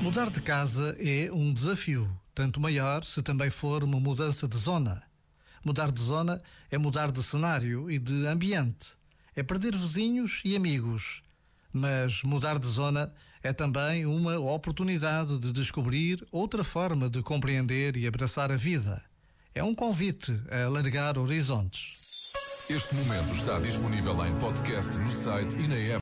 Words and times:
Mudar 0.00 0.30
de 0.30 0.40
casa 0.40 0.96
é 0.98 1.30
um 1.30 1.52
desafio, 1.52 2.10
tanto 2.34 2.58
maior 2.58 3.04
se 3.04 3.20
também 3.20 3.50
for 3.50 3.84
uma 3.84 4.00
mudança 4.00 4.48
de 4.48 4.56
zona. 4.56 5.02
Mudar 5.62 5.92
de 5.92 6.00
zona 6.00 6.40
é 6.70 6.78
mudar 6.78 7.12
de 7.12 7.22
cenário 7.22 7.90
e 7.90 7.98
de 7.98 8.26
ambiente. 8.26 8.94
É 9.36 9.42
perder 9.42 9.76
vizinhos 9.76 10.40
e 10.42 10.56
amigos. 10.56 11.22
Mas 11.70 12.22
mudar 12.22 12.58
de 12.58 12.66
zona 12.66 13.12
é 13.42 13.52
também 13.52 14.06
uma 14.06 14.38
oportunidade 14.38 15.38
de 15.38 15.52
descobrir 15.52 16.26
outra 16.32 16.64
forma 16.64 17.10
de 17.10 17.22
compreender 17.22 17.94
e 17.94 18.06
abraçar 18.06 18.50
a 18.50 18.56
vida. 18.56 19.04
É 19.54 19.62
um 19.62 19.74
convite 19.74 20.32
a 20.50 20.64
alargar 20.64 21.18
horizontes. 21.18 22.30
Este 22.70 22.94
momento 22.94 23.34
está 23.34 23.58
disponível 23.58 24.24
em 24.24 24.34
podcast 24.38 24.96
no 24.96 25.10
site 25.10 25.58
e 25.58 25.68
na 25.68 25.74
app. 25.74 25.98